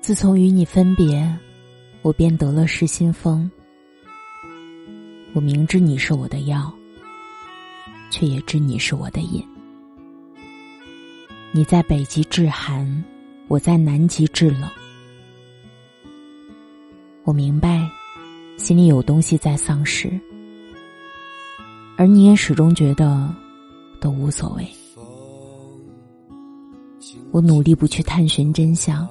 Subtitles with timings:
[0.00, 1.38] 自从与你分别，
[2.02, 3.50] 我便得了失心疯。
[5.32, 6.72] 我明知你是我的药，
[8.10, 9.46] 却也知你是我的瘾。
[11.52, 13.04] 你在北极致寒，
[13.46, 14.68] 我在南极致冷。
[17.22, 17.88] 我明白，
[18.56, 20.20] 心里有东西在丧失，
[21.96, 23.32] 而你也始终觉得
[24.00, 24.66] 都无所谓。
[27.30, 29.06] 我努力不去探寻真相，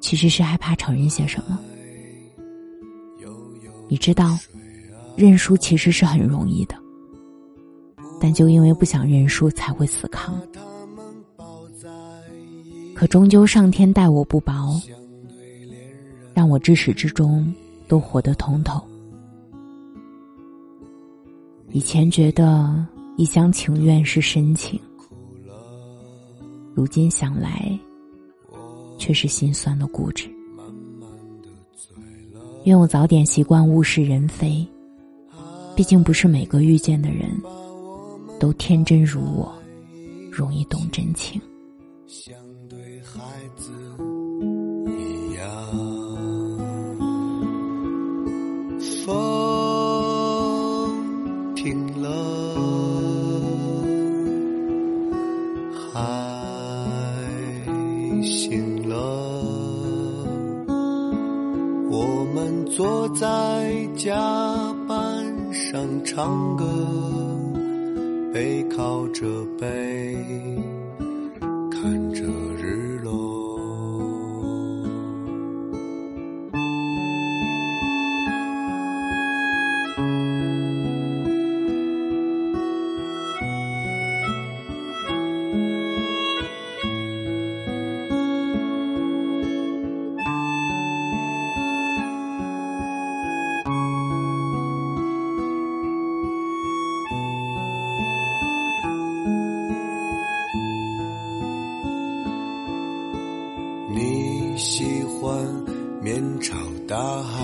[0.00, 1.58] 其实是害怕承认些什么。
[3.88, 4.38] 你知道，
[5.16, 6.74] 认输其实是很容易的，
[8.20, 10.40] 但就因为不想认输，才会死扛。
[12.94, 14.80] 可终究上天待我不薄，
[16.32, 17.52] 让我至始至终
[17.86, 18.82] 都活得通透。
[21.70, 24.80] 以前觉得一厢情愿是深情。
[26.74, 27.78] 如今想来，
[28.98, 30.28] 却是心酸的固执。
[32.64, 34.66] 愿我早点习惯物是人非，
[35.76, 37.30] 毕竟不是每个遇见的人
[38.40, 39.54] 都天真如我，
[40.32, 41.40] 容易懂真情。
[62.36, 64.12] 我们坐在甲
[64.88, 64.98] 板
[65.52, 66.66] 上唱歌，
[68.32, 69.24] 背靠着
[69.56, 70.16] 背，
[71.70, 72.24] 看着
[72.60, 73.33] 日落。
[104.54, 105.36] 你喜欢
[106.00, 106.54] 面朝
[106.86, 107.42] 大海，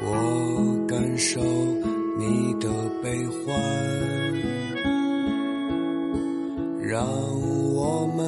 [0.00, 1.38] 我感受
[2.16, 2.70] 你的
[3.02, 3.54] 悲欢，
[6.80, 7.06] 让
[7.74, 8.24] 我们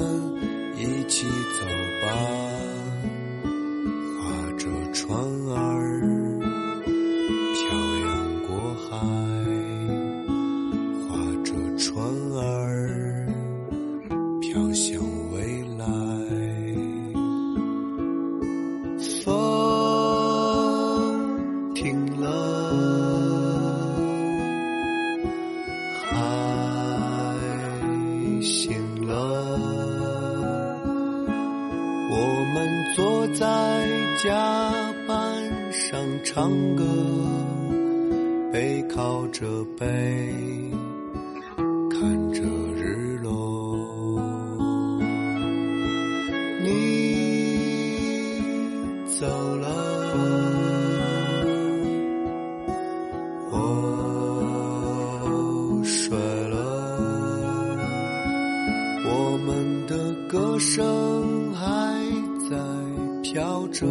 [0.76, 1.64] 一起走
[2.02, 2.06] 吧，
[4.12, 4.28] 划
[4.58, 5.18] 着船
[5.56, 6.02] 儿
[7.54, 7.64] 漂
[8.04, 8.06] 洋
[8.46, 8.52] 过
[8.90, 9.00] 海，
[11.08, 11.96] 划着船
[12.44, 12.44] 儿。
[14.38, 15.00] 飘向
[21.96, 22.28] 醒了，
[26.10, 26.12] 海
[28.42, 29.14] 醒了，
[32.10, 32.14] 我
[32.54, 32.56] 们
[32.94, 33.46] 坐在
[34.22, 34.28] 甲
[35.08, 35.16] 板
[35.72, 36.84] 上唱歌，
[38.52, 39.86] 背靠着背，
[41.90, 42.42] 看着
[42.74, 43.30] 日落。
[46.62, 46.68] 你
[49.18, 49.55] 走
[56.10, 56.16] 了，我睡
[56.48, 56.56] 了，
[59.08, 59.10] 我
[59.44, 61.64] 们的歌声还
[62.48, 62.56] 在
[63.22, 63.86] 飘着，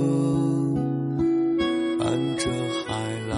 [1.99, 2.05] 伴
[2.37, 2.49] 着
[2.87, 2.93] 海
[3.29, 3.35] 浪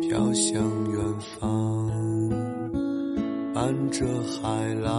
[0.00, 0.98] 飘向远
[1.38, 1.88] 方，
[3.54, 4.90] 伴着海浪。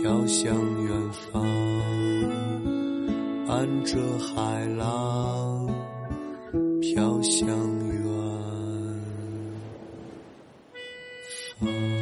[0.00, 0.54] 飘向
[0.84, 1.44] 远方，
[3.48, 5.66] 伴着海浪，
[6.80, 7.48] 飘向
[7.88, 7.97] 远
[11.60, 11.97] 方。